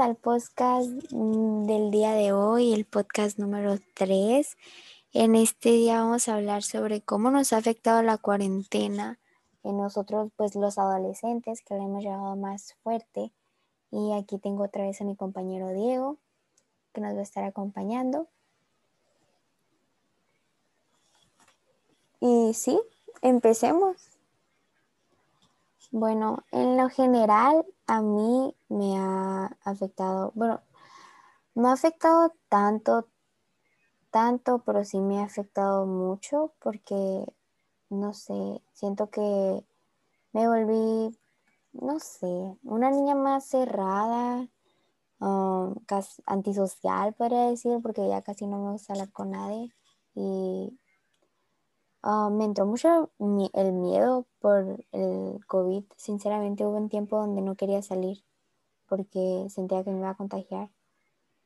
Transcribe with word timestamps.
al 0.00 0.16
podcast 0.16 0.90
mm, 1.10 1.64
del 1.66 1.90
día 1.90 2.12
de 2.12 2.32
hoy, 2.32 2.74
el 2.74 2.84
podcast 2.84 3.38
número 3.38 3.76
3. 3.94 4.56
En 5.12 5.34
este 5.34 5.70
día 5.70 6.00
vamos 6.00 6.28
a 6.28 6.34
hablar 6.34 6.62
sobre 6.62 7.00
cómo 7.00 7.30
nos 7.30 7.52
ha 7.52 7.58
afectado 7.58 8.02
la 8.02 8.18
cuarentena 8.18 9.18
en 9.62 9.78
nosotros, 9.78 10.30
pues 10.36 10.54
los 10.54 10.76
adolescentes, 10.76 11.62
que 11.62 11.74
lo 11.74 11.84
hemos 11.84 12.02
llevado 12.02 12.36
más 12.36 12.74
fuerte. 12.82 13.32
Y 13.90 14.12
aquí 14.12 14.38
tengo 14.38 14.64
otra 14.64 14.84
vez 14.84 15.00
a 15.00 15.04
mi 15.04 15.16
compañero 15.16 15.70
Diego, 15.70 16.18
que 16.92 17.00
nos 17.00 17.14
va 17.14 17.20
a 17.20 17.22
estar 17.22 17.44
acompañando. 17.44 18.28
Y 22.20 22.52
sí, 22.54 22.78
empecemos. 23.22 23.96
Bueno, 25.90 26.44
en 26.50 26.76
lo 26.76 26.90
general 26.90 27.64
a 27.86 28.02
mí 28.02 28.54
me 28.68 28.98
ha 28.98 29.56
afectado, 29.64 30.32
bueno, 30.34 30.60
no 31.54 31.68
ha 31.68 31.72
afectado 31.72 32.32
tanto, 32.48 33.08
tanto, 34.10 34.60
pero 34.64 34.84
sí 34.84 35.00
me 35.00 35.20
ha 35.20 35.24
afectado 35.24 35.86
mucho 35.86 36.52
porque, 36.60 37.24
no 37.90 38.12
sé, 38.12 38.62
siento 38.72 39.10
que 39.10 39.64
me 40.32 40.48
volví, 40.48 41.18
no 41.72 42.00
sé, 42.00 42.56
una 42.64 42.90
niña 42.90 43.14
más 43.14 43.46
cerrada, 43.46 44.48
um, 45.20 45.74
antisocial, 46.26 47.14
podría 47.14 47.50
decir, 47.50 47.78
porque 47.82 48.08
ya 48.08 48.22
casi 48.22 48.46
no 48.46 48.58
me 48.58 48.72
gusta 48.72 48.92
hablar 48.94 49.12
con 49.12 49.30
nadie 49.30 49.72
y 50.14 50.78
Ah, 52.02 52.30
me 52.30 52.44
entró 52.44 52.66
mucho 52.66 53.10
el 53.18 53.72
miedo 53.72 54.26
por 54.40 54.84
el 54.92 55.44
COVID. 55.46 55.84
Sinceramente 55.96 56.64
hubo 56.64 56.76
un 56.76 56.88
tiempo 56.88 57.18
donde 57.18 57.42
no 57.42 57.56
quería 57.56 57.82
salir 57.82 58.24
porque 58.88 59.46
sentía 59.50 59.84
que 59.84 59.90
me 59.90 59.98
iba 59.98 60.10
a 60.10 60.16
contagiar 60.16 60.70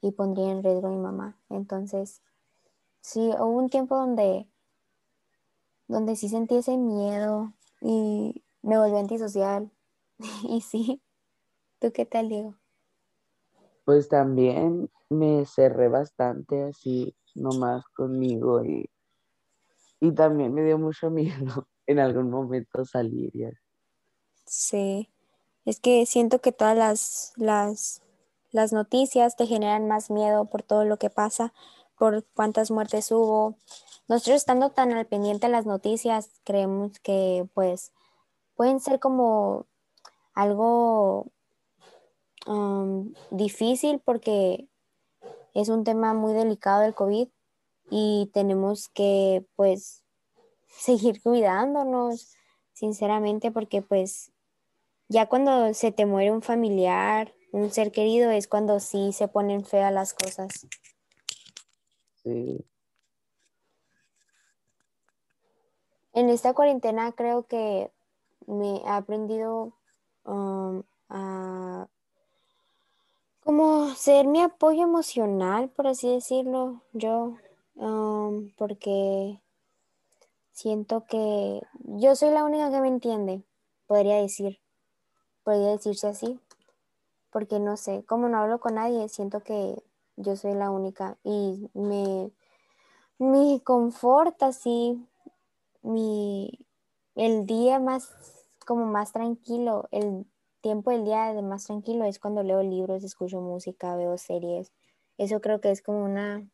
y 0.01 0.13
pondría 0.13 0.51
en 0.51 0.63
riesgo 0.63 0.89
a 0.89 0.91
mi 0.91 0.99
mamá. 0.99 1.39
Entonces, 1.49 2.23
sí, 3.01 3.31
hubo 3.39 3.59
un 3.59 3.71
tiempo 3.71 3.97
donde, 3.97 4.49
donde 5.89 6.17
sí 6.17 6.29
sentí 6.29 6.57
ese 6.57 6.77
miedo 6.77 7.53
y 7.81 8.45
me 8.63 8.79
volví 8.79 8.97
antisocial. 8.97 9.71
y 10.45 10.61
sí, 10.61 11.03
¿tú 11.79 11.93
qué 11.93 12.07
tal, 12.07 12.29
Diego? 12.29 12.55
Pues 13.85 14.09
también 14.09 14.91
me 15.09 15.45
cerré 15.47 15.89
bastante 15.89 16.63
así 16.65 17.15
nomás 17.35 17.85
conmigo 17.89 18.65
y 18.65 18.89
y 20.01 20.13
también 20.13 20.53
me 20.55 20.65
dio 20.65 20.79
mucho 20.79 21.11
miedo 21.11 21.69
en 21.87 21.99
algún 21.99 22.31
momento 22.31 22.85
salir. 22.85 23.31
Sí, 24.47 25.11
es 25.65 25.79
que 25.79 26.07
siento 26.07 26.41
que 26.41 26.53
todas 26.53 26.77
las, 26.77 27.33
las, 27.37 28.03
las 28.51 28.73
noticias 28.73 29.37
te 29.37 29.47
generan 29.47 29.87
más 29.87 30.11
miedo 30.11 30.47
por 30.47 30.63
todo 30.63 30.85
lo 30.85 30.97
que 30.97 31.11
pasa, 31.11 31.53
por 31.97 32.25
cuántas 32.35 32.71
muertes 32.71 33.13
hubo. 33.13 33.57
Nosotros 34.09 34.37
estando 34.37 34.71
tan 34.71 34.93
al 34.93 35.07
pendiente 35.07 35.47
de 35.47 35.53
las 35.53 35.67
noticias, 35.67 36.31
creemos 36.45 36.99
que 37.01 37.47
pues 37.55 37.93
pueden 38.57 38.81
ser 38.81 38.99
como 38.99 39.67
algo 40.35 41.27
um, 42.47 43.13
difícil 43.31 44.01
porque 44.05 44.67
es 45.55 45.69
un 45.69 45.85
tema 45.85 46.15
muy 46.15 46.33
delicado 46.33 46.83
el 46.83 46.95
COVID 46.95 47.29
y 47.91 48.31
tenemos 48.33 48.89
que 48.89 49.45
pues 49.57 50.03
seguir 50.69 51.23
cuidándonos, 51.23 52.35
sinceramente, 52.73 53.51
porque 53.51 53.83
pues 53.83 54.33
ya 55.09 55.27
cuando 55.27 55.75
se 55.75 55.93
te 55.93 56.07
muere 56.07 56.33
un 56.33 56.43
familiar, 56.43 57.35
un 57.53 57.71
ser 57.71 57.91
querido, 57.93 58.31
es 58.31 58.47
cuando 58.47 58.81
sí 58.81 59.13
se 59.13 59.29
ponen 59.29 59.65
feas 59.65 59.93
las 59.93 60.15
cosas. 60.15 60.67
Sí. 62.23 62.65
En 66.13 66.29
esta 66.29 66.55
cuarentena 66.55 67.13
creo 67.13 67.47
que 67.47 67.91
me 68.47 68.77
he 68.79 68.89
aprendido 68.89 69.75
um, 70.25 70.83
a 71.09 71.89
como 73.43 73.95
ser 73.95 74.27
mi 74.27 74.41
apoyo 74.43 74.83
emocional, 74.83 75.71
por 75.71 75.87
así 75.89 76.09
decirlo, 76.09 76.83
yo 76.93 77.37
porque 78.57 79.41
siento 80.53 81.07
que 81.07 81.63
yo 81.85 82.15
soy 82.15 82.31
la 82.31 82.45
única 82.45 82.71
que 82.71 82.81
me 82.81 82.89
entiende, 82.89 83.43
podría 83.87 84.17
decir, 84.17 84.61
podría 85.43 85.69
decirse 85.69 86.07
así, 86.07 86.39
porque 87.31 87.59
no 87.59 87.77
sé, 87.77 88.05
como 88.05 88.29
no 88.29 88.39
hablo 88.39 88.61
con 88.61 88.75
nadie, 88.75 89.09
siento 89.09 89.41
que 89.41 89.83
yo 90.17 90.37
soy 90.37 90.55
la 90.55 90.71
única 90.71 91.17
y 91.25 91.71
me, 91.75 92.31
me 93.19 93.61
conforta 93.63 94.49
así, 94.49 95.07
mi, 95.83 96.67
el 97.15 97.47
día 97.47 97.79
más, 97.79 98.13
como 98.67 98.87
más 98.87 99.13
tranquilo, 99.13 99.89
el 99.91 100.27
tiempo 100.61 100.91
del 100.91 101.05
día 101.05 101.33
de 101.33 101.43
más 101.43 101.65
tranquilo 101.65 102.05
es 102.05 102.19
cuando 102.19 102.43
leo 102.43 102.63
libros, 102.63 103.03
escucho 103.03 103.41
música, 103.41 103.97
veo 103.97 104.19
series. 104.19 104.73
Eso 105.17 105.41
creo 105.41 105.61
que 105.61 105.71
es 105.71 105.83
como 105.83 106.05
una, 106.05 106.47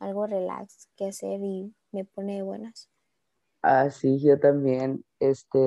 algo 0.00 0.26
relax 0.26 0.88
que 0.96 1.08
hacer 1.08 1.40
y 1.40 1.72
me 1.92 2.04
pone 2.04 2.36
de 2.36 2.42
buenas. 2.42 2.90
Así 3.62 4.20
yo 4.20 4.40
también, 4.40 5.04
este, 5.20 5.58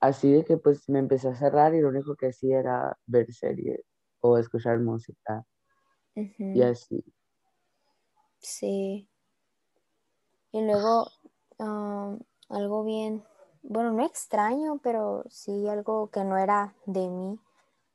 así 0.00 0.32
de 0.32 0.44
que 0.44 0.56
pues 0.56 0.88
me 0.88 1.00
empecé 1.00 1.28
a 1.28 1.34
cerrar 1.34 1.74
y 1.74 1.80
lo 1.80 1.88
único 1.88 2.14
que 2.14 2.28
hacía 2.28 2.60
era 2.60 2.96
ver 3.06 3.32
series 3.32 3.80
o 4.20 4.38
escuchar 4.38 4.78
música 4.78 5.44
y 6.14 6.62
así. 6.62 7.04
Sí. 8.38 9.08
Y 10.52 10.62
luego 10.62 11.08
algo 12.48 12.84
bien, 12.84 13.24
bueno, 13.62 13.92
no 13.92 14.04
extraño, 14.04 14.78
pero 14.82 15.24
sí 15.28 15.68
algo 15.68 16.08
que 16.08 16.24
no 16.24 16.38
era 16.38 16.74
de 16.86 17.08
mí, 17.08 17.38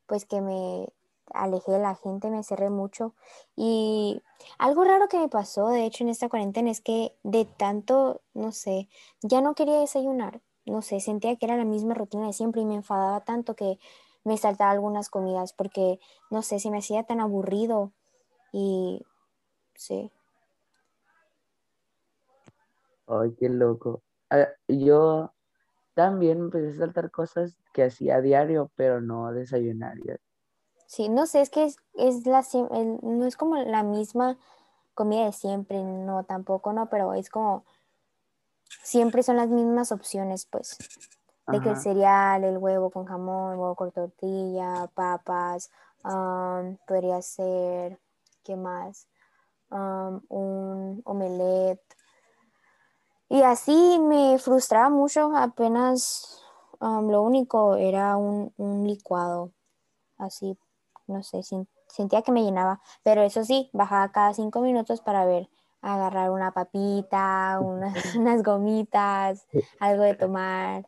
pues 0.07 0.25
que 0.25 0.41
me 0.41 0.87
alejé 1.33 1.71
de 1.73 1.79
la 1.79 1.95
gente, 1.95 2.29
me 2.29 2.43
cerré 2.43 2.69
mucho. 2.69 3.13
Y 3.55 4.21
algo 4.57 4.83
raro 4.83 5.07
que 5.07 5.19
me 5.19 5.29
pasó, 5.29 5.69
de 5.69 5.85
hecho, 5.85 6.03
en 6.03 6.09
esta 6.09 6.29
cuarentena 6.29 6.71
es 6.71 6.81
que 6.81 7.15
de 7.23 7.45
tanto, 7.45 8.21
no 8.33 8.51
sé, 8.51 8.89
ya 9.21 9.41
no 9.41 9.55
quería 9.55 9.79
desayunar. 9.79 10.41
No 10.65 10.81
sé, 10.81 10.99
sentía 10.99 11.35
que 11.35 11.45
era 11.45 11.57
la 11.57 11.65
misma 11.65 11.93
rutina 11.93 12.27
de 12.27 12.33
siempre 12.33 12.61
y 12.61 12.65
me 12.65 12.75
enfadaba 12.75 13.21
tanto 13.21 13.55
que 13.55 13.79
me 14.23 14.37
saltaba 14.37 14.71
algunas 14.71 15.09
comidas 15.09 15.53
porque, 15.53 15.99
no 16.31 16.41
sé, 16.41 16.59
se 16.59 16.71
me 16.71 16.79
hacía 16.79 17.03
tan 17.03 17.19
aburrido 17.21 17.91
y 18.51 19.05
sí. 19.75 20.11
Ay, 23.07 23.35
qué 23.39 23.49
loco. 23.49 24.01
Ah, 24.31 24.47
yo 24.67 25.33
también 25.93 26.39
empecé 26.39 26.69
a 26.69 26.85
saltar 26.85 27.11
cosas 27.11 27.57
que 27.73 27.83
hacía 27.83 28.15
a 28.17 28.21
diario, 28.21 28.71
pero 28.75 29.01
no 29.01 29.31
desayunar. 29.31 29.97
Sí, 30.95 31.09
no 31.09 31.25
sé, 31.25 31.41
es 31.41 31.50
que 31.50 31.66
es, 31.66 32.25
la, 32.25 32.41
no 33.01 33.25
es 33.25 33.35
como 33.35 33.57
la 33.57 33.83
misma 33.83 34.38
comida 34.94 35.25
de 35.25 35.33
siempre, 35.33 35.83
no, 35.83 36.23
tampoco, 36.23 36.72
no, 36.72 36.88
pero 36.88 37.13
es 37.13 37.29
como, 37.29 37.66
siempre 38.81 39.22
son 39.22 39.35
las 39.35 39.50
mismas 39.50 39.91
opciones, 39.91 40.45
pues, 40.45 40.78
de 41.47 41.59
que 41.59 41.72
el 41.72 41.75
cereal, 41.75 42.45
el 42.45 42.57
huevo 42.57 42.91
con 42.91 43.03
jamón, 43.03 43.51
el 43.51 43.59
huevo 43.59 43.75
con 43.75 43.91
tortilla, 43.91 44.89
papas, 44.94 45.69
podría 46.88 47.22
ser, 47.22 48.00
¿qué 48.45 48.55
más? 48.55 49.09
un 49.69 51.01
omelette. 51.03 51.84
Y 53.28 53.41
así 53.41 54.00
me 54.00 54.39
frustraba 54.39 54.87
mucho, 54.87 55.35
apenas 55.35 56.41
lo 56.79 57.22
único 57.22 57.75
era 57.75 58.16
un, 58.16 58.53
un 58.55 58.87
licuado, 58.87 59.52
así 60.17 60.58
no 61.07 61.23
sé, 61.23 61.41
sentía 61.87 62.22
que 62.22 62.31
me 62.31 62.43
llenaba, 62.43 62.81
pero 63.03 63.22
eso 63.22 63.43
sí, 63.43 63.69
bajaba 63.73 64.11
cada 64.11 64.34
cinco 64.34 64.61
minutos 64.61 65.02
para 65.02 65.25
ver, 65.25 65.49
agarrar 65.81 66.31
una 66.31 66.52
papita, 66.52 67.59
unas 68.16 68.43
gomitas, 68.43 69.47
algo 69.79 70.03
de 70.03 70.16
tomar. 70.16 70.85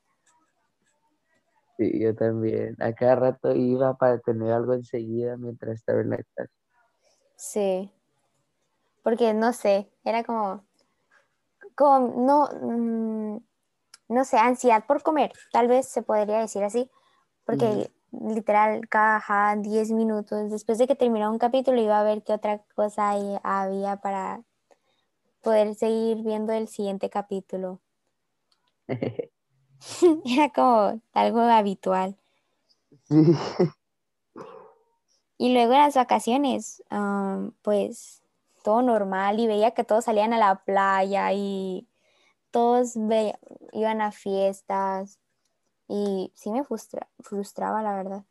Sí, 1.78 2.00
yo 2.00 2.16
también. 2.16 2.75
A 2.81 2.92
cada 2.94 3.16
rato 3.16 3.54
iba 3.54 3.96
para 3.96 4.18
tener 4.19 4.52
algo 4.52 4.74
enseguida 4.74 5.38
mientras 5.38 5.75
estaba 5.75 6.02
en 6.02 6.10
la 6.10 6.18
clase. 6.18 6.52
Sí. 7.36 7.92
Porque 9.04 9.34
no 9.34 9.54
sé, 9.54 9.90
era 10.04 10.24
como, 10.24 10.66
como 11.75 12.00
no, 12.00 12.50
mm, 12.62 13.38
no 14.10 14.25
sé, 14.25 14.38
ansiedad 14.38 14.86
por 14.88 15.04
comer, 15.04 15.31
tal 15.54 15.68
vez 15.68 15.88
se 15.88 16.02
podría 16.02 16.40
decir 16.40 16.64
así, 16.64 16.90
porque 17.46 17.92
literal 18.12 18.88
cada 18.89 19.56
10 19.56 19.92
minutos, 19.92 20.51
después 20.51 20.77
de 20.77 20.88
que 20.88 20.95
terminaba 20.95 21.31
un 21.31 21.39
capítulo, 21.39 21.81
iba 21.81 22.00
a 22.00 22.04
ver 22.04 22.24
qué 22.24 22.33
otra 22.33 22.63
cosa 22.75 23.12
había 23.44 23.98
para 23.98 24.44
poder 25.42 25.75
seguir 25.75 26.24
viendo 26.24 26.54
el 26.54 26.68
siguiente 26.68 27.09
capítulo. 27.09 27.80
Era 30.25 30.50
como 30.50 31.01
algo 31.13 31.39
habitual. 31.42 32.18
Y 35.39 35.54
luego 35.54 35.74
en 35.74 35.80
las 35.81 35.94
vacaciones, 35.94 36.81
pues 37.62 38.24
todo 38.63 38.81
normal 38.81 39.39
y 39.39 39.45
veía 39.45 39.69
que 39.69 39.83
todos 39.83 40.06
salían 40.06 40.33
a 40.33 40.39
la 40.39 40.63
playa 40.63 41.31
y 41.31 41.88
todos 42.50 42.95
iban 43.71 44.01
a 44.01 44.12
fiestas 44.12 45.19
y 45.88 46.31
sí 46.36 46.51
me 46.51 46.63
frustraba, 46.63 47.81
la 47.81 47.95
verdad. 47.95 48.24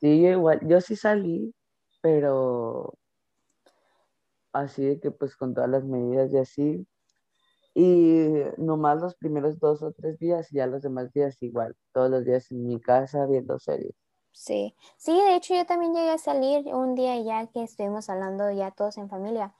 Sí, 0.00 0.26
igual, 0.26 0.60
yo 0.68 0.80
sí 0.80 0.96
salí, 0.96 1.54
pero 2.02 2.94
así 4.52 4.84
de 4.84 5.00
que 5.00 5.10
pues 5.10 5.36
con 5.36 5.54
todas 5.54 5.70
las 5.70 5.84
medidas 5.84 6.32
y 6.32 6.38
así, 6.38 6.86
y 7.74 8.28
nomás 8.56 9.00
los 9.00 9.16
primeros 9.16 9.58
dos 9.58 9.82
o 9.82 9.92
tres 9.92 10.18
días 10.18 10.52
y 10.52 10.56
ya 10.56 10.66
los 10.66 10.82
demás 10.82 11.12
días 11.12 11.42
igual, 11.42 11.76
todos 11.92 12.10
los 12.10 12.24
días 12.24 12.50
en 12.50 12.66
mi 12.66 12.80
casa 12.80 13.26
viendo 13.26 13.58
series. 13.58 13.94
Sí, 14.32 14.74
sí, 14.96 15.12
de 15.12 15.36
hecho 15.36 15.54
yo 15.54 15.64
también 15.64 15.94
llegué 15.94 16.10
a 16.10 16.18
salir 16.18 16.66
un 16.74 16.94
día 16.94 17.18
ya 17.20 17.46
que 17.46 17.62
estuvimos 17.62 18.10
hablando 18.10 18.50
ya 18.50 18.72
todos 18.72 18.98
en 18.98 19.08
familia, 19.08 19.54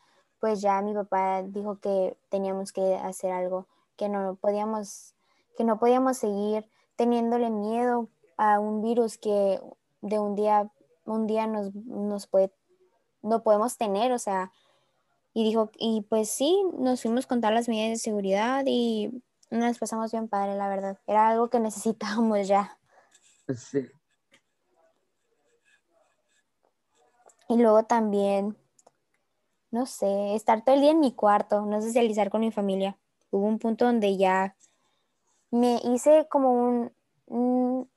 pues 0.44 0.60
ya 0.60 0.82
mi 0.82 0.92
papá 0.92 1.42
dijo 1.42 1.78
que 1.80 2.18
teníamos 2.28 2.70
que 2.70 2.96
hacer 2.96 3.32
algo, 3.32 3.66
que 3.96 4.10
no 4.10 4.34
podíamos, 4.34 5.14
que 5.56 5.64
no 5.64 5.78
podíamos 5.78 6.18
seguir 6.18 6.68
teniéndole 6.96 7.48
miedo 7.48 8.10
a 8.36 8.60
un 8.60 8.82
virus 8.82 9.16
que 9.16 9.58
de 10.02 10.18
un 10.18 10.34
día, 10.34 10.70
un 11.06 11.26
día 11.26 11.46
nos, 11.46 11.74
nos 11.74 12.26
puede, 12.26 12.52
no 13.22 13.42
podemos 13.42 13.78
tener, 13.78 14.12
o 14.12 14.18
sea, 14.18 14.52
y 15.32 15.44
dijo, 15.44 15.70
y 15.78 16.02
pues 16.10 16.28
sí, 16.28 16.62
nos 16.78 17.00
fuimos 17.00 17.26
con 17.26 17.40
todas 17.40 17.54
las 17.54 17.66
medidas 17.66 17.92
de 17.92 17.96
seguridad 17.96 18.64
y 18.66 19.22
nos 19.48 19.78
pasamos 19.78 20.12
bien 20.12 20.28
padre, 20.28 20.56
la 20.56 20.68
verdad. 20.68 20.98
Era 21.06 21.28
algo 21.28 21.48
que 21.48 21.58
necesitábamos 21.58 22.46
ya. 22.46 22.78
Sí. 23.48 23.88
Y 27.48 27.56
luego 27.56 27.84
también, 27.84 28.58
no 29.74 29.86
sé, 29.86 30.34
estar 30.34 30.62
todo 30.64 30.74
el 30.76 30.80
día 30.82 30.92
en 30.92 31.00
mi 31.00 31.12
cuarto, 31.12 31.62
no 31.62 31.82
socializar 31.82 32.30
con 32.30 32.40
mi 32.40 32.52
familia. 32.52 32.96
Hubo 33.30 33.46
un 33.46 33.58
punto 33.58 33.84
donde 33.84 34.16
ya 34.16 34.56
me 35.50 35.80
hice 35.84 36.26
como 36.30 36.90
un 37.26 37.88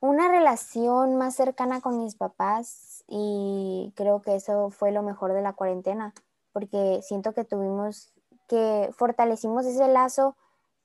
una 0.00 0.28
relación 0.28 1.16
más 1.16 1.34
cercana 1.34 1.80
con 1.80 1.98
mis 1.98 2.14
papás 2.14 3.04
y 3.08 3.92
creo 3.96 4.22
que 4.22 4.36
eso 4.36 4.70
fue 4.70 4.92
lo 4.92 5.02
mejor 5.02 5.32
de 5.32 5.42
la 5.42 5.54
cuarentena, 5.54 6.14
porque 6.52 7.00
siento 7.02 7.34
que 7.34 7.44
tuvimos, 7.44 8.12
que 8.46 8.90
fortalecimos 8.96 9.66
ese 9.66 9.88
lazo 9.88 10.36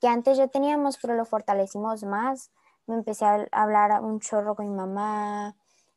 que 0.01 0.07
antes 0.07 0.37
ya 0.37 0.47
teníamos, 0.47 0.97
pero 0.97 1.15
lo 1.15 1.25
fortalecimos 1.25 2.03
más. 2.03 2.51
Me 2.87 2.95
empecé 2.95 3.25
a 3.25 3.47
hablar 3.51 4.01
un 4.01 4.19
chorro 4.19 4.55
con 4.55 4.67
mi 4.69 4.75
mamá, 4.75 5.55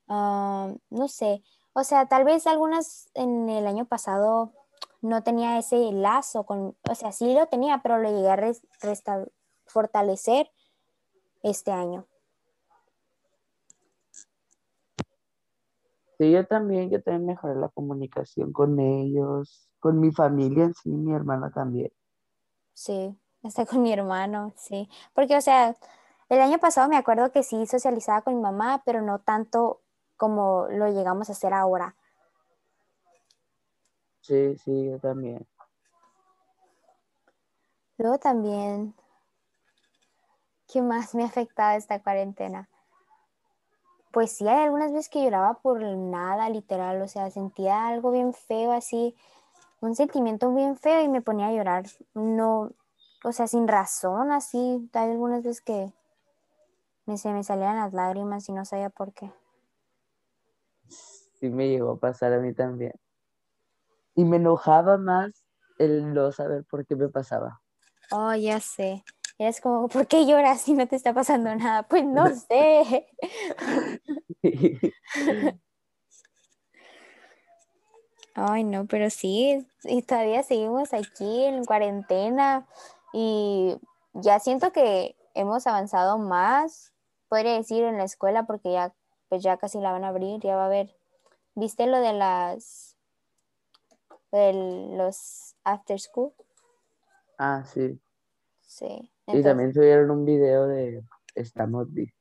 ah, 0.08 0.72
no 0.90 1.08
sé, 1.08 1.42
o 1.78 1.84
sea, 1.84 2.06
tal 2.06 2.24
vez 2.24 2.46
algunas 2.46 3.10
en 3.12 3.50
el 3.50 3.66
año 3.66 3.84
pasado 3.84 4.50
no 5.02 5.22
tenía 5.22 5.58
ese 5.58 5.92
lazo 5.92 6.44
con, 6.44 6.74
o 6.88 6.94
sea, 6.94 7.12
sí 7.12 7.34
lo 7.34 7.48
tenía, 7.48 7.82
pero 7.82 7.98
lo 7.98 8.08
llegué 8.08 8.30
a 8.30 9.26
fortalecer 9.66 10.50
este 11.42 11.72
año. 11.72 12.06
Sí, 16.16 16.30
yo 16.30 16.46
también, 16.46 16.88
yo 16.88 17.02
también 17.02 17.26
mejoré 17.26 17.56
la 17.56 17.68
comunicación 17.68 18.54
con 18.54 18.80
ellos, 18.80 19.68
con 19.78 20.00
mi 20.00 20.12
familia 20.12 20.64
en 20.64 20.72
sí, 20.72 20.88
mi 20.88 21.12
hermana 21.12 21.50
también. 21.50 21.92
Sí, 22.72 23.14
hasta 23.42 23.66
con 23.66 23.82
mi 23.82 23.92
hermano, 23.92 24.54
sí. 24.56 24.88
Porque, 25.12 25.36
o 25.36 25.42
sea, 25.42 25.76
el 26.30 26.40
año 26.40 26.58
pasado 26.58 26.88
me 26.88 26.96
acuerdo 26.96 27.32
que 27.32 27.42
sí 27.42 27.66
socializaba 27.66 28.22
con 28.22 28.34
mi 28.34 28.40
mamá, 28.40 28.82
pero 28.86 29.02
no 29.02 29.18
tanto 29.18 29.82
como 30.16 30.66
lo 30.70 30.88
llegamos 30.88 31.28
a 31.28 31.32
hacer 31.32 31.52
ahora. 31.52 31.94
Sí, 34.20 34.56
sí, 34.58 34.90
yo 34.90 34.98
también. 34.98 35.46
Luego 37.98 38.18
también, 38.18 38.94
¿qué 40.66 40.82
más 40.82 41.14
me 41.14 41.22
ha 41.22 41.26
afectado 41.26 41.78
esta 41.78 42.02
cuarentena? 42.02 42.68
pues 44.16 44.32
sí, 44.32 44.48
hay 44.48 44.64
algunas 44.64 44.92
veces 44.92 45.10
que 45.10 45.22
lloraba 45.22 45.58
por 45.60 45.82
nada, 45.82 46.48
literal, 46.48 47.02
o 47.02 47.06
sea, 47.06 47.30
sentía 47.30 47.86
algo 47.86 48.12
bien 48.12 48.32
feo, 48.32 48.72
así, 48.72 49.14
un 49.82 49.94
sentimiento 49.94 50.54
bien 50.54 50.78
feo 50.78 51.02
y 51.02 51.08
me 51.08 51.20
ponía 51.20 51.48
a 51.48 51.52
llorar, 51.52 51.84
no, 52.14 52.70
o 53.24 53.32
sea, 53.32 53.46
sin 53.46 53.68
razón, 53.68 54.32
así, 54.32 54.88
hay 54.94 55.10
algunas 55.10 55.42
veces 55.42 55.60
que 55.60 55.92
me, 57.04 57.18
se 57.18 57.30
me 57.30 57.44
salían 57.44 57.76
las 57.76 57.92
lágrimas 57.92 58.48
y 58.48 58.52
no 58.52 58.64
sabía 58.64 58.88
por 58.88 59.12
qué. 59.12 59.30
Sí 61.40 61.48
me 61.48 61.68
llegó 61.68 61.92
a 61.92 61.98
pasar 62.00 62.32
a 62.32 62.38
mí 62.38 62.54
también. 62.54 62.92
Y 64.14 64.24
me 64.24 64.36
enojaba 64.36 64.96
más 64.96 65.44
el 65.78 66.14
no 66.14 66.32
saber 66.32 66.64
por 66.64 66.86
qué 66.86 66.96
me 66.96 67.08
pasaba. 67.08 67.60
Oh, 68.10 68.34
ya 68.34 68.60
sé. 68.60 69.04
Es 69.38 69.60
como, 69.60 69.88
¿por 69.88 70.06
qué 70.06 70.26
lloras 70.26 70.62
si 70.62 70.72
no 70.72 70.88
te 70.88 70.96
está 70.96 71.12
pasando 71.12 71.54
nada? 71.54 71.82
Pues 71.82 72.04
no 72.04 72.26
sé. 72.48 73.06
Ay, 78.34 78.64
no, 78.64 78.86
pero 78.86 79.08
sí, 79.08 79.66
y 79.84 80.02
todavía 80.02 80.42
seguimos 80.42 80.92
aquí 80.92 81.44
en 81.44 81.64
cuarentena 81.64 82.66
y 83.14 83.78
ya 84.12 84.40
siento 84.40 84.72
que 84.72 85.16
hemos 85.34 85.66
avanzado 85.66 86.18
más, 86.18 86.92
podría 87.28 87.54
decir, 87.54 87.82
en 87.84 87.96
la 87.96 88.04
escuela 88.04 88.46
porque 88.46 88.72
ya, 88.72 88.94
pues 89.30 89.42
ya 89.42 89.56
casi 89.56 89.80
la 89.80 89.92
van 89.92 90.04
a 90.04 90.08
abrir, 90.08 90.40
ya 90.40 90.54
va 90.54 90.64
a 90.64 90.66
haber, 90.66 90.94
¿viste 91.56 91.86
lo 91.86 91.98
de 92.00 92.12
las, 92.12 92.96
de 94.30 94.52
los 94.96 95.56
after 95.64 95.98
school? 95.98 96.32
Ah, 97.38 97.64
sí. 97.64 98.00
Sí. 98.60 99.10
y 99.26 99.42
también 99.42 99.72
subieron 99.72 100.10
un 100.10 100.24
video 100.24 100.66
de 100.66 101.02
estamos 101.34 101.88
listos. 101.90 102.14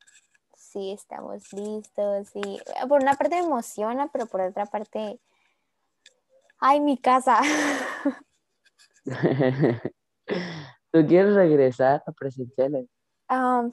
Sí, 0.56 0.92
estamos 0.92 1.52
listos. 1.54 2.32
Y 2.34 2.60
por 2.88 3.02
una 3.02 3.14
parte 3.14 3.36
me 3.36 3.46
emociona, 3.46 4.08
pero 4.12 4.26
por 4.26 4.42
otra 4.42 4.66
parte, 4.66 5.20
ay, 6.60 6.80
mi 6.80 6.98
casa. 6.98 7.42
¿Tú 10.92 11.06
quieres 11.08 11.36
regresar 11.36 12.04
a 12.06 12.12
presenciales? 12.12 12.88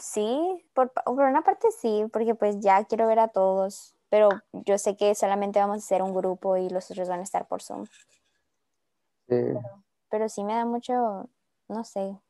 sí, 0.00 0.64
por, 0.74 0.92
por, 0.92 1.20
una 1.24 1.42
parte 1.42 1.70
sí, 1.70 2.04
porque 2.12 2.34
pues 2.34 2.60
ya 2.60 2.84
quiero 2.84 3.06
ver 3.06 3.18
a 3.18 3.28
todos, 3.28 3.94
pero 4.12 4.28
yo 4.52 4.76
sé 4.76 4.94
que 4.94 5.14
solamente 5.14 5.58
vamos 5.58 5.78
a 5.78 5.88
ser 5.88 6.02
un 6.02 6.12
grupo 6.12 6.58
y 6.58 6.68
los 6.68 6.90
otros 6.90 7.08
van 7.08 7.20
a 7.20 7.22
estar 7.22 7.48
por 7.48 7.62
Zoom. 7.62 7.86
Sí. 9.26 9.54
pero 10.10 10.28
sí 10.28 10.44
me 10.44 10.52
da 10.52 10.66
mucho, 10.66 11.30
no 11.68 11.84
sé, 11.84 12.20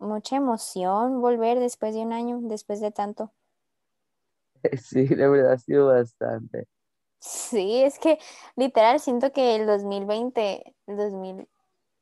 mucha 0.00 0.34
emoción 0.34 1.20
volver 1.20 1.60
después 1.60 1.94
de 1.94 2.00
un 2.00 2.12
año, 2.12 2.40
después 2.42 2.80
de 2.80 2.90
tanto. 2.90 3.32
Sí, 4.82 5.06
la 5.06 5.28
verdad 5.28 5.52
ha 5.52 5.58
sido 5.58 5.86
bastante. 5.86 6.66
Sí, 7.20 7.84
es 7.84 8.00
que 8.00 8.18
literal 8.56 8.98
siento 8.98 9.30
que 9.30 9.54
el 9.54 9.66
2020, 9.66 10.74
el 10.88 10.96
2000, 10.96 11.48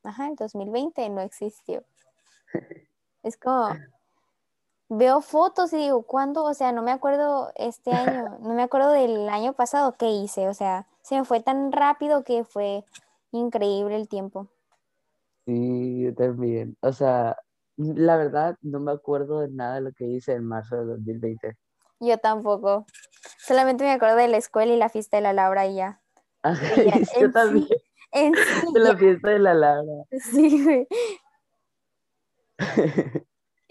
ajá, 0.04 0.28
el 0.28 0.36
2020 0.36 1.10
no 1.10 1.20
existió. 1.20 1.84
Es 3.22 3.36
como, 3.36 3.68
veo 4.94 5.20
fotos 5.20 5.72
y 5.72 5.78
digo, 5.78 6.02
¿cuándo? 6.02 6.44
O 6.44 6.54
sea, 6.54 6.72
no 6.72 6.82
me 6.82 6.90
acuerdo 6.90 7.50
este 7.56 7.92
año, 7.92 8.38
no 8.40 8.54
me 8.54 8.62
acuerdo 8.62 8.90
del 8.90 9.28
año 9.28 9.54
pasado 9.54 9.96
qué 9.96 10.10
hice, 10.10 10.48
o 10.48 10.54
sea, 10.54 10.86
se 11.02 11.16
me 11.16 11.24
fue 11.24 11.40
tan 11.40 11.72
rápido 11.72 12.24
que 12.24 12.44
fue 12.44 12.84
increíble 13.32 13.96
el 13.96 14.08
tiempo. 14.08 14.48
Sí, 15.46 16.02
yo 16.04 16.14
también. 16.14 16.76
O 16.80 16.92
sea, 16.92 17.36
la 17.76 18.16
verdad, 18.16 18.56
no 18.60 18.78
me 18.80 18.92
acuerdo 18.92 19.40
de 19.40 19.48
nada 19.48 19.76
de 19.76 19.80
lo 19.80 19.92
que 19.92 20.04
hice 20.04 20.32
en 20.32 20.46
marzo 20.46 20.76
de 20.76 20.84
2020. 20.84 21.56
Yo 21.98 22.18
tampoco. 22.18 22.86
Solamente 23.38 23.84
me 23.84 23.92
acuerdo 23.92 24.16
de 24.16 24.28
la 24.28 24.36
escuela 24.36 24.72
y 24.72 24.76
la 24.76 24.88
fiesta 24.88 25.16
de 25.16 25.22
la 25.22 25.32
Laura 25.32 25.66
y 25.66 25.76
ya. 25.76 26.00
yo 27.20 27.32
también. 27.32 27.66
de 28.74 28.80
la 28.80 28.96
fiesta 28.96 29.30
de 29.30 29.38
la 29.38 29.54
Laura. 29.54 30.04
Sí, 30.10 30.62
güey. 30.62 30.86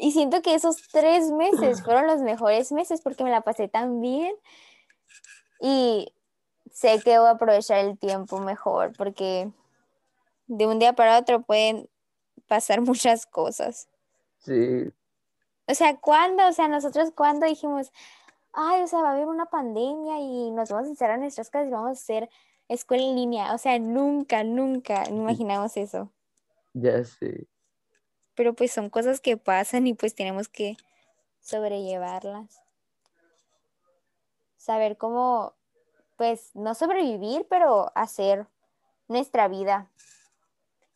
Y 0.01 0.11
siento 0.11 0.41
que 0.41 0.55
esos 0.55 0.87
tres 0.91 1.31
meses 1.31 1.81
fueron 1.85 2.07
los 2.07 2.21
mejores 2.21 2.71
meses 2.71 3.01
porque 3.01 3.23
me 3.23 3.29
la 3.29 3.41
pasé 3.41 3.67
tan 3.67 4.01
bien. 4.01 4.35
Y 5.59 6.11
sé 6.71 6.99
que 7.03 7.19
voy 7.19 7.27
a 7.27 7.31
aprovechar 7.31 7.85
el 7.85 7.99
tiempo 7.99 8.39
mejor 8.39 8.93
porque 8.97 9.51
de 10.47 10.65
un 10.65 10.79
día 10.79 10.93
para 10.93 11.19
otro 11.19 11.43
pueden 11.43 11.87
pasar 12.47 12.81
muchas 12.91 13.27
cosas. 13.27 13.87
Sí. 14.39 14.91
O 15.67 15.75
sea, 15.75 15.95
¿cuándo? 15.97 16.47
O 16.47 16.51
sea, 16.51 16.67
nosotros 16.67 17.11
cuando 17.15 17.45
dijimos, 17.45 17.91
ay, 18.53 18.81
o 18.81 18.87
sea, 18.87 19.01
va 19.01 19.09
a 19.09 19.13
haber 19.13 19.27
una 19.27 19.45
pandemia 19.45 20.19
y 20.19 20.49
nos 20.49 20.71
vamos 20.71 20.87
a 20.87 20.89
encerrar 20.89 21.15
en 21.15 21.21
nuestras 21.21 21.51
casas 21.51 21.67
y 21.67 21.71
vamos 21.71 21.89
a 21.89 21.91
hacer 21.91 22.29
escuela 22.67 23.03
en 23.03 23.15
línea. 23.15 23.53
O 23.53 23.59
sea, 23.59 23.77
nunca, 23.77 24.43
nunca 24.43 25.07
imaginamos 25.09 25.77
eso. 25.77 26.11
Ya 26.73 27.03
sé. 27.03 27.47
Pero 28.35 28.53
pues 28.53 28.71
son 28.71 28.89
cosas 28.89 29.19
que 29.19 29.37
pasan 29.37 29.87
y 29.87 29.93
pues 29.93 30.15
tenemos 30.15 30.47
que 30.47 30.77
sobrellevarlas. 31.41 32.61
Saber 34.57 34.97
cómo, 34.97 35.53
pues, 36.17 36.55
no 36.55 36.75
sobrevivir, 36.75 37.47
pero 37.49 37.91
hacer 37.95 38.47
nuestra 39.07 39.47
vida. 39.47 39.89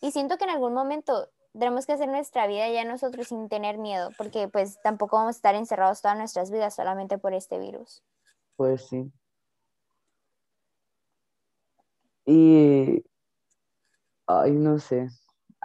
Y 0.02 0.12
siento 0.12 0.38
que 0.38 0.44
en 0.44 0.52
algún 0.52 0.74
momento 0.74 1.30
tenemos 1.54 1.86
que 1.86 1.94
hacer 1.94 2.10
nuestra 2.10 2.48
vida 2.48 2.70
ya 2.70 2.84
nosotros 2.84 3.28
sin 3.28 3.50
tener 3.50 3.78
miedo, 3.78 4.12
porque 4.18 4.48
pues 4.48 4.80
tampoco 4.82 5.18
vamos 5.18 5.36
a 5.36 5.38
estar 5.38 5.56
encerrados 5.56 6.02
todas 6.02 6.18
nuestras 6.18 6.52
vidas 6.52 6.76
solamente 6.76 7.18
por 7.18 7.34
este 7.34 7.60
virus. 7.60 8.04
Pues 8.56 8.88
sí. 8.88 9.12
Y, 12.26 13.04
ay, 14.28 14.52
no 14.52 14.80
sé. 14.80 15.08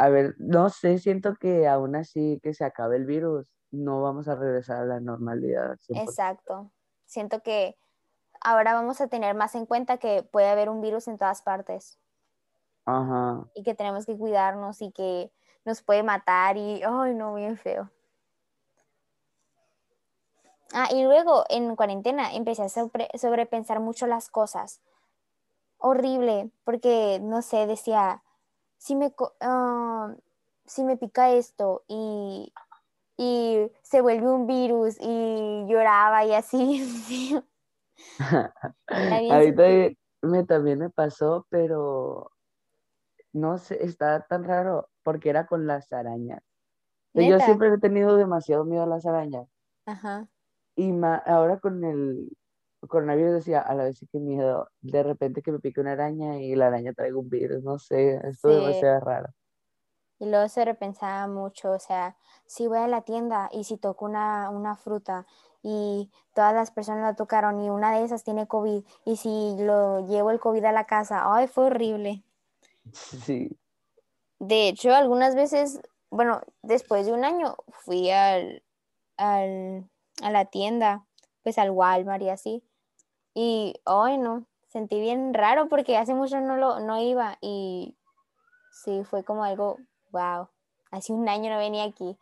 A 0.01 0.09
ver, 0.09 0.35
no 0.39 0.71
sé, 0.71 0.99
siento 0.99 1.35
que 1.35 1.69
aún 1.69 1.95
así 1.95 2.41
que 2.43 2.55
se 2.55 2.65
acabe 2.65 2.97
el 2.97 3.05
virus, 3.05 3.47
no 3.71 4.01
vamos 4.01 4.29
a 4.29 4.35
regresar 4.35 4.79
a 4.79 4.87
la 4.87 4.99
normalidad. 4.99 5.77
Exacto. 5.91 6.73
Siento 7.05 7.43
que 7.43 7.77
ahora 8.41 8.73
vamos 8.73 9.03
a 9.03 9.09
tener 9.09 9.35
más 9.35 9.55
en 9.55 9.67
cuenta 9.67 9.99
que 9.99 10.23
puede 10.23 10.49
haber 10.49 10.71
un 10.71 10.81
virus 10.81 11.07
en 11.07 11.19
todas 11.19 11.43
partes. 11.43 12.01
Ajá. 12.87 13.47
Y 13.55 13.63
que 13.63 13.75
tenemos 13.75 14.07
que 14.07 14.17
cuidarnos 14.17 14.81
y 14.81 14.91
que 14.91 15.31
nos 15.67 15.83
puede 15.83 16.03
matar 16.03 16.57
y, 16.57 16.83
ay, 16.83 17.15
no, 17.15 17.35
bien 17.35 17.59
feo. 17.59 17.91
Ah, 20.73 20.89
y 20.91 21.05
luego 21.05 21.45
en 21.51 21.77
cuarentena 21.77 22.33
empecé 22.33 22.63
a 22.63 22.69
sobrepensar 22.71 23.81
mucho 23.81 24.07
las 24.07 24.31
cosas. 24.31 24.81
Horrible, 25.77 26.51
porque, 26.65 27.19
no 27.21 27.43
sé, 27.43 27.67
decía, 27.67 28.23
si 28.81 28.97
me, 28.97 29.15
ah, 29.41 30.15
si 30.65 30.85
me 30.85 30.97
pica 30.97 31.31
esto 31.31 31.85
y, 31.87 32.51
y 33.19 33.71
se 33.83 34.01
vuelve 34.01 34.27
un 34.27 34.47
virus 34.47 34.97
y 34.99 35.67
lloraba 35.69 36.25
y 36.25 36.33
así. 36.33 37.39
Ahorita 38.89 39.63
me, 40.23 40.45
también 40.45 40.79
me 40.79 40.89
pasó, 40.89 41.47
pero 41.51 42.33
no 43.35 43.59
sé, 43.59 43.85
está 43.85 44.27
tan 44.27 44.45
raro 44.45 44.89
porque 45.03 45.29
era 45.29 45.47
con 45.47 45.67
las 45.67 45.93
arañas. 45.93 46.43
Yo 47.13 47.39
siempre 47.41 47.69
he 47.69 47.79
tenido 47.79 48.17
demasiado 48.17 48.65
miedo 48.65 48.85
a 48.85 48.87
las 48.87 49.05
arañas. 49.05 49.47
Ajá. 49.85 50.27
Y 50.75 50.91
ahora 51.27 51.59
con 51.59 51.85
el 51.85 52.31
coronavirus 52.89 53.33
decía, 53.33 53.61
a 53.61 53.75
la 53.75 53.85
vez 53.85 54.01
que 54.11 54.19
miedo, 54.19 54.71
de 54.81 55.03
repente 55.03 55.43
que 55.43 55.53
me 55.53 55.59
pique 55.59 55.81
una 55.81 55.93
araña 55.93 56.39
y 56.39 56.55
la 56.55 56.69
araña 56.69 56.93
traiga 56.93 57.19
un 57.19 57.29
virus, 57.29 57.63
no 57.63 57.79
sé, 57.79 58.17
esto 58.25 58.51
es 58.51 58.57
demasiado 58.57 59.01
raro. 59.01 59.29
Y 60.19 60.29
luego 60.29 60.49
se 60.49 60.65
repensaba 60.65 61.27
mucho, 61.29 61.73
o 61.73 61.79
sea, 61.79 62.17
si 62.47 62.67
voy 62.67 62.79
a 62.79 62.89
la 62.89 63.03
tienda 63.03 63.49
y 63.53 63.65
si 63.65 63.77
toco 63.77 64.05
una, 64.05 64.51
una 64.51 64.77
fruta 64.77 65.27
y 65.63 66.11
todas 66.35 66.55
las 66.55 66.71
personas 66.71 67.03
la 67.03 67.17
tocaron 67.17 67.61
y 67.61 67.71
una 67.71 67.97
de 67.97 68.05
esas 68.05 68.25
tiene 68.25 68.47
COVID 68.47 68.85
y 69.05 69.17
si 69.17 69.57
lo 69.59 70.07
llevo 70.07 70.31
el 70.31 70.41
COVID 70.41 70.65
a 70.65 70.73
la 70.73 70.87
casa, 70.87 71.23
ay, 71.35 71.47
fue 71.47 71.67
horrible. 71.67 72.23
Sí. 72.93 73.57
De 74.39 74.69
hecho, 74.69 74.95
algunas 74.95 75.35
veces, 75.35 75.83
bueno, 76.11 76.41
después 76.63 77.05
de 77.05 77.13
un 77.13 77.25
año 77.25 77.57
fui 77.69 78.11
al, 78.11 78.63
al, 79.19 79.87
a 80.23 80.31
la 80.31 80.47
tienda, 80.47 81.05
pues 81.43 81.59
al 81.59 81.71
Walmart 81.71 82.23
y 82.23 82.31
así. 82.31 82.65
Y, 83.35 83.75
ay, 83.85 84.19
no, 84.19 84.47
sentí 84.69 85.01
bien 85.01 85.35
raro 85.35 85.69
porque 85.69 85.97
hace 85.97 86.15
mucho 86.15 86.41
no, 86.41 86.57
lo, 86.57 86.81
no 86.81 87.01
iba 87.01 87.39
y 87.41 87.97
sí, 88.73 89.05
fue 89.05 89.25
como 89.25 89.45
algo, 89.45 89.79
wow, 90.11 90.49
hace 90.91 91.13
un 91.13 91.29
año 91.29 91.51
no 91.51 91.59
venía 91.59 91.85
aquí. 91.85 92.17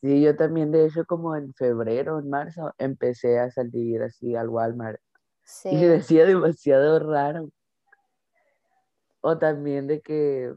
Sí, 0.00 0.20
yo 0.20 0.34
también, 0.36 0.72
de 0.72 0.86
hecho, 0.86 1.04
como 1.04 1.36
en 1.36 1.54
febrero, 1.54 2.18
en 2.18 2.28
marzo, 2.28 2.74
empecé 2.78 3.38
a 3.38 3.50
salir 3.50 4.02
así 4.02 4.34
al 4.34 4.48
Walmart. 4.48 5.00
Sí. 5.44 5.68
Y 5.70 5.84
decía 5.84 6.26
demasiado 6.26 6.98
raro. 6.98 7.50
O 9.20 9.38
también 9.38 9.86
de 9.86 10.00
que 10.00 10.52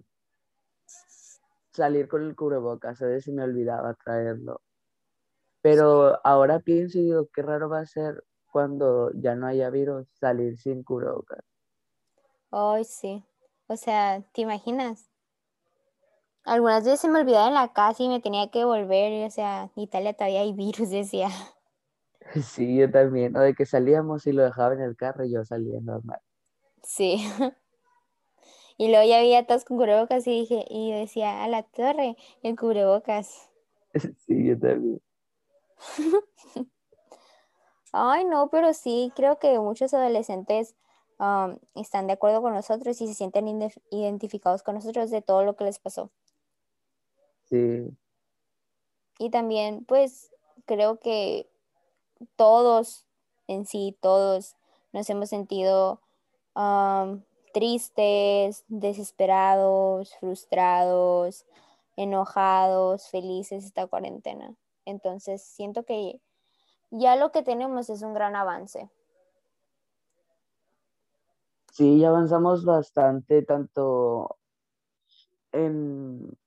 salir 1.71 2.07
con 2.07 2.23
el 2.23 2.35
cubrebocas, 2.35 3.01
a 3.01 3.05
veces 3.05 3.33
me 3.33 3.43
olvidaba 3.43 3.93
traerlo. 3.93 4.61
Pero 5.61 6.19
ahora 6.25 6.59
pienso 6.59 6.97
y 6.97 7.03
digo, 7.03 7.27
qué 7.33 7.43
raro 7.43 7.69
va 7.69 7.81
a 7.81 7.85
ser 7.85 8.23
cuando 8.55 9.11
ya 9.15 9.35
no 9.35 9.47
haya 9.47 9.69
virus 9.69 10.07
salir 10.13 10.57
sin 10.57 10.81
cubrebocas. 10.81 11.43
Ay, 12.51 12.85
sí. 12.85 13.21
O 13.67 13.75
sea, 13.75 14.23
¿te 14.31 14.43
imaginas? 14.43 15.09
Algunas 16.45 16.85
veces 16.85 17.01
se 17.01 17.09
me 17.09 17.19
olvidaba 17.19 17.49
en 17.49 17.53
la 17.53 17.73
casa 17.73 18.01
y 18.01 18.07
me 18.07 18.21
tenía 18.21 18.49
que 18.51 18.63
volver, 18.63 19.27
o 19.27 19.29
sea, 19.29 19.69
en 19.75 19.83
Italia 19.83 20.13
todavía 20.13 20.39
hay 20.39 20.53
virus, 20.53 20.89
decía. 20.89 21.27
Sí, 22.41 22.77
yo 22.77 22.89
también. 22.89 23.35
O 23.35 23.41
de 23.41 23.53
que 23.53 23.65
salíamos 23.65 24.25
y 24.25 24.31
lo 24.31 24.43
dejaba 24.43 24.73
en 24.73 24.79
el 24.79 24.95
carro 24.95 25.25
y 25.25 25.33
yo 25.33 25.43
salía 25.43 25.81
normal. 25.81 26.21
Sí. 26.81 27.17
Y 28.77 28.89
luego 28.89 29.07
ya 29.07 29.19
había 29.19 29.45
todos 29.47 29.63
con 29.63 29.77
cubrebocas 29.77 30.27
y 30.27 30.31
dije, 30.31 30.65
y 30.69 30.91
decía, 30.91 31.43
a 31.43 31.47
la 31.47 31.63
torre, 31.63 32.17
el 32.43 32.57
cubrebocas. 32.57 33.49
Sí, 34.25 34.47
yo 34.47 34.57
también. 34.59 35.01
Ay, 37.97 38.25
no, 38.25 38.49
pero 38.49 38.73
sí, 38.73 39.13
creo 39.15 39.39
que 39.39 39.57
muchos 39.57 39.93
adolescentes 39.93 40.75
um, 41.17 41.57
están 41.75 42.07
de 42.07 42.13
acuerdo 42.13 42.41
con 42.41 42.53
nosotros 42.53 42.99
y 42.99 43.07
se 43.07 43.13
sienten 43.13 43.47
identificados 43.89 44.63
con 44.63 44.75
nosotros 44.75 45.11
de 45.11 45.21
todo 45.21 45.45
lo 45.45 45.55
que 45.55 45.63
les 45.63 45.79
pasó. 45.79 46.11
Sí. 47.45 47.89
Y 49.17 49.29
también, 49.29 49.85
pues, 49.85 50.29
creo 50.65 50.99
que 50.99 51.49
todos 52.35 53.05
en 53.47 53.65
sí, 53.65 53.97
todos 54.01 54.57
nos 54.91 55.09
hemos 55.09 55.29
sentido 55.29 56.01
um, 56.53 57.21
tristes, 57.53 58.65
desesperados, 58.67 60.13
frustrados, 60.19 61.45
enojados, 61.95 63.07
felices 63.07 63.63
esta 63.63 63.87
cuarentena. 63.87 64.53
Entonces, 64.83 65.41
siento 65.41 65.83
que 65.83 66.19
ya 66.97 67.15
lo 67.15 67.31
que 67.31 67.43
tenemos 67.43 67.89
es 67.89 68.01
un 68.01 68.13
gran 68.13 68.35
avance. 68.35 68.89
Sí, 71.71 71.99
ya 71.99 72.09
avanzamos 72.09 72.63
bastante, 72.63 73.41
tanto 73.43 74.37
en, 75.51 76.37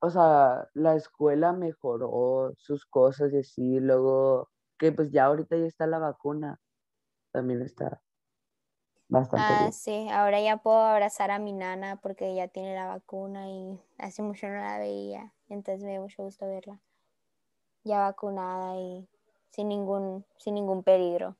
o 0.00 0.10
sea, 0.10 0.68
la 0.74 0.96
escuela 0.96 1.52
mejoró 1.52 2.52
sus 2.58 2.84
cosas 2.84 3.32
y 3.32 3.38
así, 3.38 3.80
luego 3.80 4.50
que 4.78 4.92
pues 4.92 5.10
ya 5.10 5.26
ahorita 5.26 5.56
ya 5.56 5.66
está 5.66 5.86
la 5.86 5.98
vacuna, 5.98 6.60
también 7.32 7.62
está 7.62 8.02
ah, 9.32 9.70
sí, 9.72 10.08
ahora 10.10 10.40
ya 10.40 10.58
puedo 10.58 10.78
abrazar 10.78 11.30
a 11.30 11.38
mi 11.38 11.52
nana 11.52 11.96
porque 11.96 12.34
ya 12.34 12.48
tiene 12.48 12.74
la 12.74 12.86
vacuna 12.86 13.48
y 13.48 13.80
hace 13.98 14.22
mucho 14.22 14.46
no 14.48 14.56
la 14.56 14.78
veía, 14.78 15.32
entonces 15.48 15.82
me 15.84 15.92
dio 15.92 16.02
mucho 16.02 16.22
gusto 16.22 16.46
verla 16.46 16.80
ya 17.84 18.00
vacunada 18.00 18.76
y 18.76 19.08
sin 19.50 19.68
ningún, 19.68 20.24
sin 20.36 20.54
ningún 20.54 20.82
peligro. 20.82 21.36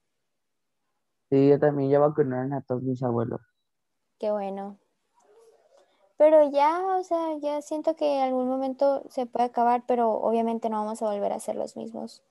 Sí, 1.30 1.48
yo 1.48 1.58
también 1.58 1.90
ya 1.90 1.98
vacunaron 1.98 2.52
a 2.52 2.60
todos 2.60 2.82
mis 2.82 3.02
abuelos. 3.02 3.40
Qué 4.18 4.30
bueno. 4.30 4.78
Pero 6.16 6.50
ya, 6.50 6.84
o 6.98 7.02
sea, 7.02 7.38
ya 7.38 7.62
siento 7.62 7.96
que 7.96 8.16
en 8.18 8.24
algún 8.24 8.46
momento 8.46 9.02
se 9.08 9.24
puede 9.26 9.46
acabar, 9.46 9.84
pero 9.86 10.10
obviamente 10.12 10.68
no 10.68 10.84
vamos 10.84 11.00
a 11.00 11.06
volver 11.06 11.32
a 11.32 11.40
ser 11.40 11.56
los 11.56 11.76
mismos. 11.76 12.22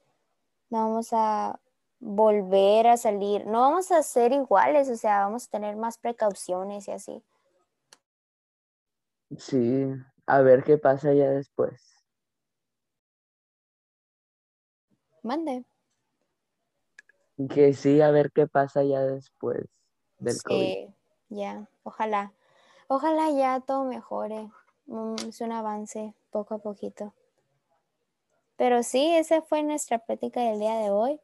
No 0.69 0.89
vamos 0.89 1.09
a 1.12 1.59
volver 2.00 2.88
a 2.88 2.98
salir, 2.98 3.45
no 3.48 3.62
vamos 3.62 3.91
a 3.91 4.03
ser 4.03 4.31
iguales, 4.31 4.89
o 4.89 4.95
sea, 4.95 5.21
vamos 5.21 5.48
a 5.48 5.50
tener 5.50 5.75
más 5.75 5.98
precauciones 5.98 6.88
y 6.88 6.91
así. 6.91 7.24
Sí, 9.38 9.88
a 10.27 10.41
ver 10.41 10.63
qué 10.63 10.77
pasa 10.77 11.13
ya 11.13 11.29
después. 11.29 11.81
Mande. 15.24 15.65
Que 17.48 17.74
sí, 17.74 18.01
a 18.01 18.12
ver 18.12 18.31
qué 18.31 18.48
pasa 18.48 18.84
ya 18.84 19.01
después 19.01 19.65
del 20.17 20.36
sí, 20.36 20.93
ya, 21.29 21.69
ojalá. 21.84 22.34
Ojalá 22.88 23.29
ya 23.31 23.62
todo 23.62 23.86
mejore. 23.86 24.50
Es 25.27 25.39
un 25.39 25.51
avance 25.51 26.13
poco 26.31 26.55
a 26.55 26.58
poquito. 26.58 27.13
Pero 28.58 28.84
sí, 28.84 29.15
esa 29.15 29.41
fue 29.41 29.63
nuestra 29.63 30.00
práctica 30.00 30.41
del 30.41 30.60
día 30.60 30.75
de 30.79 30.89
hoy 30.89 31.22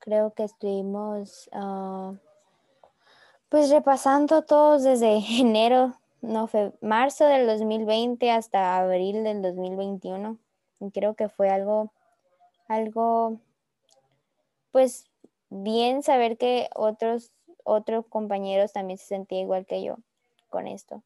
creo 0.00 0.32
que 0.32 0.44
estuvimos 0.44 1.48
ah, 1.52 2.14
pues 3.48 3.70
repasando 3.70 4.42
todos 4.42 4.82
desde 4.82 5.18
enero, 5.40 5.94
no 6.20 6.48
fue 6.48 6.72
marzo 6.80 7.26
del 7.26 7.46
2020 7.46 8.30
hasta 8.32 8.78
abril 8.78 9.22
del 9.22 9.42
2021. 9.42 10.38
Y 10.80 10.90
creo 10.92 11.14
que 11.14 11.28
fue 11.28 11.50
algo, 11.50 11.92
algo, 12.66 13.38
pues 14.72 15.09
bien 15.50 16.02
saber 16.02 16.38
que 16.38 16.70
otros, 16.74 17.32
otros 17.64 18.06
compañeros 18.06 18.72
también 18.72 18.98
se 18.98 19.06
sentían 19.06 19.42
igual 19.42 19.66
que 19.66 19.82
yo 19.82 19.98
con 20.48 20.66
esto. 20.66 21.02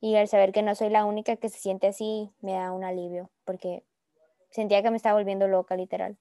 Y 0.00 0.16
al 0.16 0.28
saber 0.28 0.52
que 0.52 0.62
no 0.62 0.74
soy 0.74 0.90
la 0.90 1.04
única 1.04 1.36
que 1.36 1.48
se 1.48 1.58
siente 1.58 1.88
así, 1.88 2.30
me 2.40 2.52
da 2.52 2.72
un 2.72 2.84
alivio, 2.84 3.30
porque 3.44 3.82
sentía 4.50 4.82
que 4.82 4.90
me 4.90 4.96
estaba 4.96 5.18
volviendo 5.18 5.48
loca, 5.48 5.76
literal. 5.76 6.16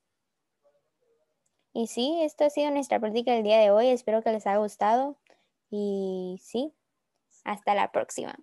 Y 1.74 1.88
sí, 1.88 2.18
esto 2.22 2.46
ha 2.46 2.50
sido 2.50 2.72
nuestra 2.72 3.00
práctica 3.00 3.34
del 3.34 3.44
día 3.44 3.60
de 3.60 3.70
hoy. 3.70 3.90
Espero 3.90 4.24
que 4.24 4.32
les 4.32 4.48
haya 4.48 4.58
gustado. 4.58 5.16
Y 5.70 6.40
sí, 6.42 6.74
hasta 7.44 7.76
la 7.76 7.92
próxima. 7.92 8.36